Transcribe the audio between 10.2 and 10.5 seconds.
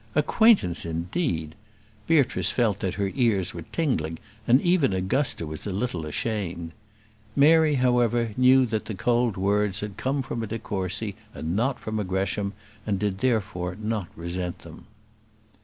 from a